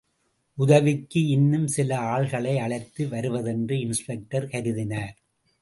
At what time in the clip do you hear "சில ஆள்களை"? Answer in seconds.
1.67-2.55